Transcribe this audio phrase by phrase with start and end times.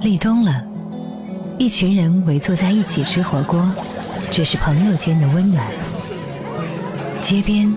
[0.00, 0.62] 立冬了，
[1.58, 3.68] 一群人围坐在一起吃火锅，
[4.30, 5.66] 这是朋友间的温暖。
[7.20, 7.74] 街边，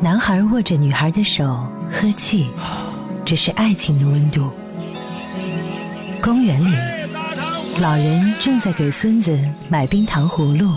[0.00, 2.50] 男孩握着女孩的手喝气，
[3.24, 4.50] 这是爱情的温度。
[6.22, 6.74] 公园里，
[7.80, 9.38] 老人正在给孙子
[9.68, 10.72] 买冰糖葫芦，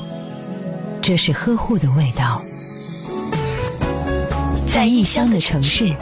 [1.02, 2.42] 这是呵护的味道。
[4.68, 5.94] 在异乡的城市，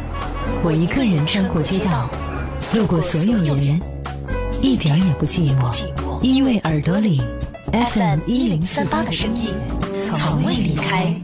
[0.63, 2.09] 我一个人穿过街道，
[2.71, 3.81] 路过所有人，
[4.61, 5.71] 一点也不寂寞，
[6.21, 7.21] 因为耳朵里
[7.71, 9.53] FM 一零三八的声音
[10.01, 11.15] 从未离开。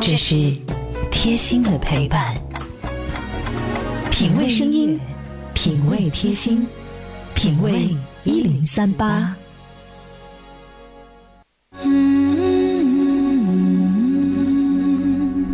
[0.00, 0.52] 这是
[1.10, 2.34] 贴心的陪伴，
[4.10, 4.98] 品味声音，
[5.54, 6.66] 品味贴心，
[7.34, 9.34] 品味一零三八。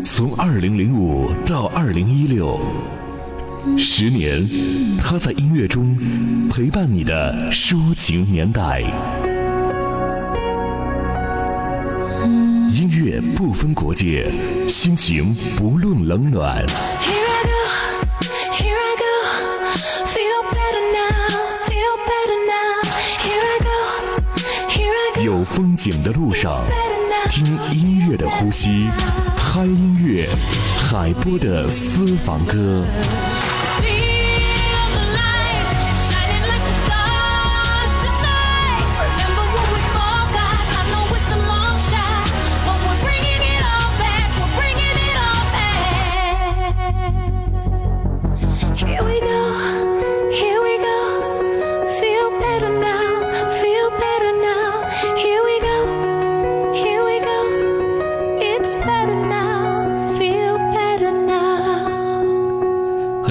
[0.05, 2.59] 从二零零五到二零一六，
[3.79, 4.49] 十年，
[4.99, 5.97] 他在音乐中
[6.51, 8.83] 陪伴你的抒情年代。
[12.69, 14.31] 音乐不分国界，
[14.69, 16.65] 心情不论冷暖。
[25.25, 26.63] 有风景的路上，
[27.31, 28.89] 听音乐的呼吸。
[29.37, 30.29] 嗨音乐，
[30.77, 32.85] 海波的私房歌。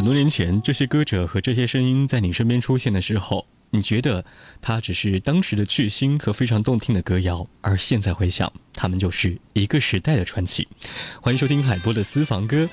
[0.03, 4.25] 多年前这些歌者和这些声音在你身边出现的时候，你觉得
[4.61, 10.67] 它只是当时的巨星和非常动听的歌谣，而现在回想，他们就是一个时代的传奇。
[11.21, 12.67] 欢迎收听海波的私房歌，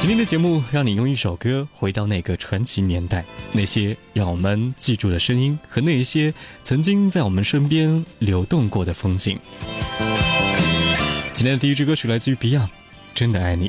[0.00, 9.38] 今天的节目让你用一首歌回到那个传奇年代，那些让我们记住的声音和那一些曾经在我们身边流动过的风景。
[11.32, 12.66] 今天的第一支歌曲来自于 Beyond，
[13.14, 13.68] 《真的爱你》。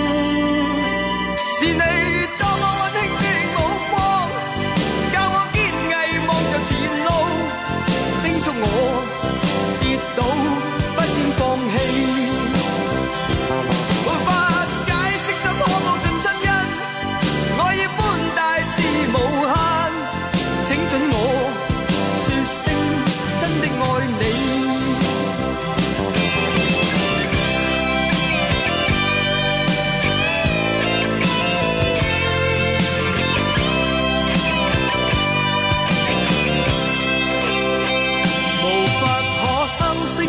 [1.63, 2.00] 是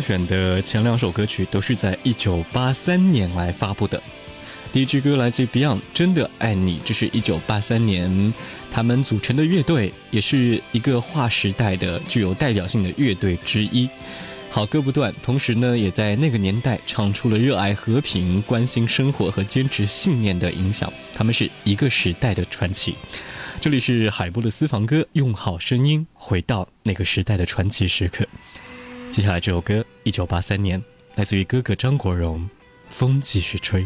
[0.00, 4.02] 选的前两首歌曲都是在一九八三年来发布的。
[4.72, 8.32] 第一支歌来自 Beyond，《真的爱你》，这是一九八三年
[8.70, 13.88] 他们组成的乐队，也是一个划时代的、具有代表性的乐队之一。
[14.48, 20.92] 好歌不断，同时呢，也在那个年代唱出了热爱和平、关心生活和坚持信念的影响。
[21.12, 22.94] 他们是一个时代的传奇。
[23.60, 28.26] 这里是海波的私房歌，用好声音回到那个时代的传奇时刻。
[29.10, 30.80] 接下来这首歌，一九八三年，
[31.16, 32.38] 来自于哥哥张国荣，
[32.86, 33.82] 《风继续吹》。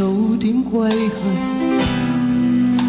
[0.00, 0.06] 早
[0.40, 1.12] 点归去，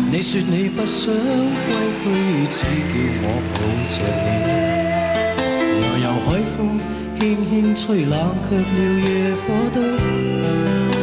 [0.10, 2.08] 你说你不想归去，
[2.50, 3.56] 只叫我抱
[3.92, 4.30] 着你。
[5.82, 6.80] 悠悠海风
[7.20, 8.16] 轻轻吹，冷
[8.48, 8.64] 却了
[9.04, 9.44] 野火
[9.74, 9.76] 堆。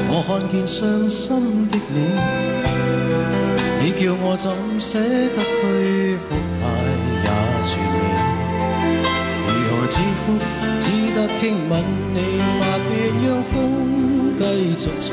[0.08, 2.00] 我看见伤心的你，
[3.82, 4.50] 你叫我怎
[4.81, 6.28] 舍得去哭
[6.58, 6.64] 态
[7.20, 7.28] 也
[7.66, 7.94] 绝美。
[9.44, 10.25] 如何止哭，
[10.81, 10.84] 只
[11.14, 11.72] 得轻吻
[12.14, 12.16] 你
[12.58, 12.96] 发边，
[13.26, 13.52] 让风。
[14.40, 14.44] 继
[14.78, 15.12] 续吹，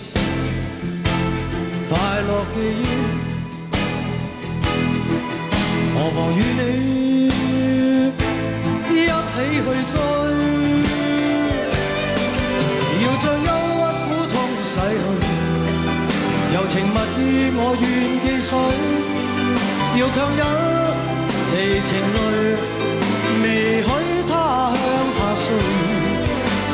[1.91, 2.87] 快乐记忆，
[5.93, 6.61] 何妨与你
[8.87, 9.93] 一起去追？
[13.03, 14.33] 要将忧郁苦痛
[14.63, 15.03] 洗去，
[16.53, 17.19] 柔情蜜意
[17.57, 17.83] 我愿
[18.23, 18.49] 记取。
[19.99, 20.41] 要强忍
[21.51, 21.53] 离
[21.83, 22.17] 情泪，
[23.43, 23.45] 未
[23.83, 23.85] 许
[24.29, 24.31] 他
[24.79, 24.79] 向
[25.17, 25.43] 下垂。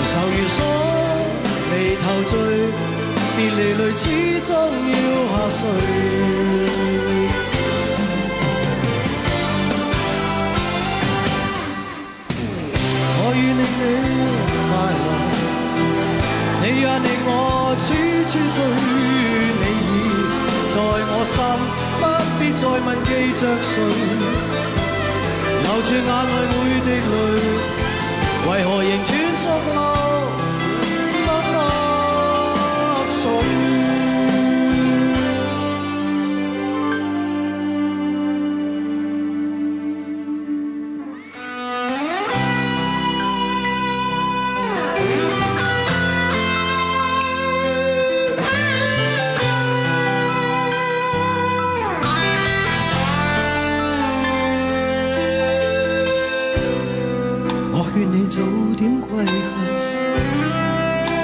[0.03, 0.57] 愁如锁，
[1.71, 1.73] 眉
[2.03, 2.33] 头聚。
[3.37, 4.01] 别离泪始
[4.47, 4.51] 终
[4.89, 4.93] 要
[5.29, 5.59] 下垂，
[13.19, 13.83] 我愿令你
[14.65, 14.69] 快
[15.05, 15.07] 乐，
[16.63, 17.29] 你也令我
[17.77, 17.85] 处
[18.25, 18.57] 处醉。
[19.59, 19.87] 你已
[20.73, 21.37] 在我心，
[22.01, 22.03] 不
[22.39, 23.09] 必再问记
[23.39, 23.71] 着谁，
[25.61, 27.13] 留住眼内每滴泪，
[28.49, 29.07] 为何仍断
[29.37, 29.45] 续
[29.75, 29.77] 流？
[57.79, 58.41] 我劝你早
[58.75, 59.29] 点归去，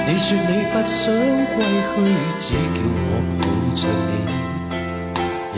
[0.06, 1.10] 你说你不想
[1.50, 1.58] 归
[1.90, 1.92] 去，
[2.38, 2.78] 只叫
[3.10, 3.42] 我抱
[3.74, 4.12] 着你。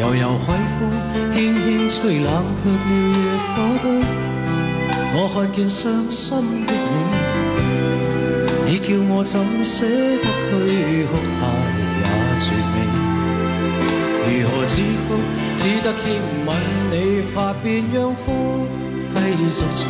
[0.00, 0.80] 悠悠海风
[1.34, 3.84] 轻轻吹，冷却了野火堆。
[5.12, 6.72] 我看见伤心的
[8.64, 10.56] 你，你叫我怎舍得去
[11.04, 11.38] 哭态
[12.00, 12.04] 也
[12.40, 12.74] 绝美。
[14.24, 15.20] 如何止哭？
[15.58, 16.04] 只得轻
[16.46, 16.48] 吻
[16.90, 18.24] 你发边，让风
[19.26, 19.84] 继续吹，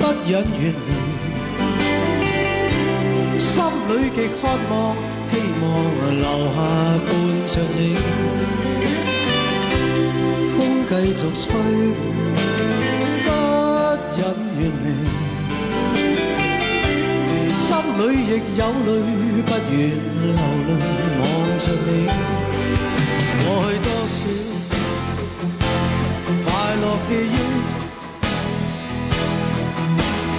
[0.00, 0.90] 不忍远离。
[3.38, 4.36] 心里极渴
[4.68, 4.72] 望，
[5.30, 5.64] 希望
[6.18, 6.58] 留下
[7.06, 7.08] 伴
[7.46, 7.78] 着你。
[10.52, 11.46] 风继续吹，
[13.24, 13.26] 不
[14.18, 14.20] 忍
[14.58, 14.86] 远离。
[17.48, 17.62] 心
[17.98, 18.88] 里亦有泪，
[19.46, 19.72] 不愿
[20.24, 20.34] 流
[20.66, 20.70] 泪
[21.20, 21.22] 望
[21.58, 21.88] 着你。
[23.44, 24.12] 过去多少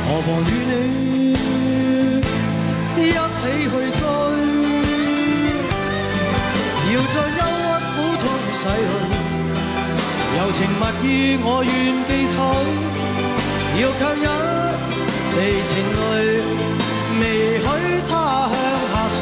[0.06, 0.74] 何妨与你
[1.34, 1.34] 一。
[3.42, 4.02] 起去追，
[6.92, 8.92] 要将忧郁苦痛洗去，
[10.36, 11.08] 柔情蜜意
[11.42, 11.68] 我愿
[12.06, 12.36] 记取，
[13.80, 14.28] 要强忍
[15.38, 16.12] 离情泪，
[17.22, 17.24] 未
[17.60, 17.64] 许
[18.06, 18.12] 他
[18.52, 18.54] 向
[18.92, 19.18] 下垂，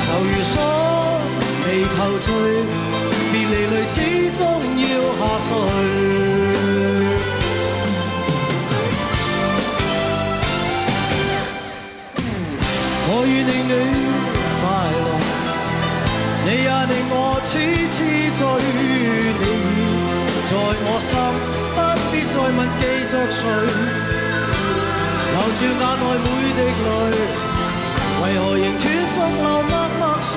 [0.00, 0.56] 愁如锁，
[1.66, 2.26] 眉头聚，
[3.48, 3.96] 别离泪始
[4.36, 4.40] 终
[4.76, 4.84] 要
[5.16, 5.48] 下垂。
[13.10, 13.72] 我愿令你
[14.60, 14.62] 快
[15.00, 15.08] 乐，
[16.44, 16.92] 你也令。
[17.10, 17.50] 我痴
[17.88, 17.96] 痴
[18.36, 18.40] 醉，
[18.76, 19.32] 你已
[20.44, 20.52] 在
[20.84, 21.10] 我心，
[21.74, 21.76] 不
[22.12, 23.40] 必再问记着谁，
[25.32, 26.86] 留住眼内每滴泪，
[28.20, 30.30] 为何仍断续流默默睡？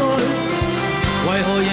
[1.24, 1.70] 为何仍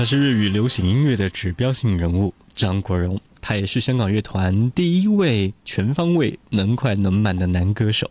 [0.00, 8.10] 他是粤语流行音乐的指标性人物张国荣，他也是香港乐团第一位全方位能快能慢的男歌手。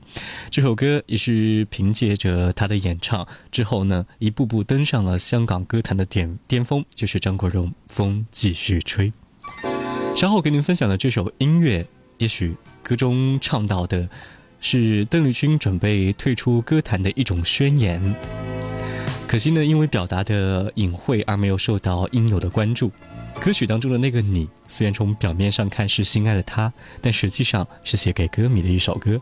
[0.51, 9.11] 这首歌也是凭借着他的演唱之后呢，一步步登上了香港歌坛的巅巅峰，就是张国荣《风继续吹》。
[10.15, 11.83] 稍后给您分享的这首音乐，
[12.19, 14.07] 也许歌中唱到的
[14.61, 18.15] 是邓丽君准备退出歌坛的一种宣言。
[19.29, 22.91] 可惜呢，因为表达的隐晦而没有受到应有的关注。
[23.39, 29.21] 歌曲当中的那个你，虽然从表面上看是心爱的他，但实际上是写给歌迷的一首歌，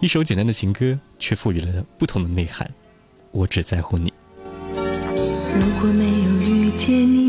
[0.00, 2.66] 一首简单的情歌，却赋予了不同的内涵。
[3.30, 4.10] 我只在乎你。
[4.74, 7.21] 如果没有遇见你，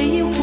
[0.00, 0.39] 回忆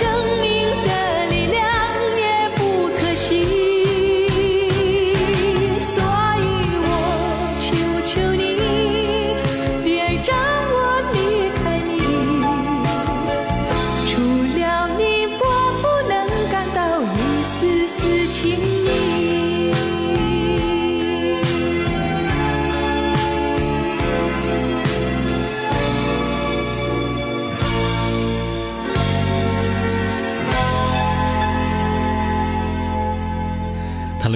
[0.00, 0.69] 生命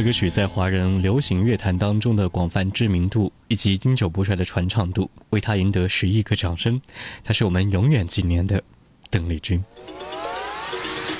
[0.04, 6.78] 歌曲在华人流行乐坛当中的广泛知名度以及经久不衰的传唱度，为他赢得十亿个掌声。
[7.23, 8.62] 他是我们永远纪念的
[9.08, 9.64] 邓丽君。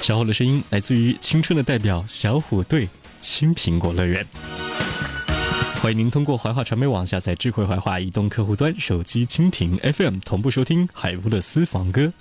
[0.03, 2.87] 小虎的声音来自于青春的代表小虎队
[3.21, 4.23] 《青苹果乐园》。
[5.81, 12.13] 欢迎您通过怀化传媒网下载智慧怀化移动客户端、手机蜻蜓 FM 同步收听海波的私房歌。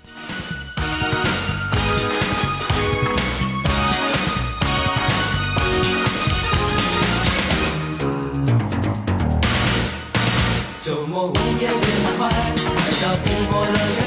[13.04, 14.03] 来到苹果乐园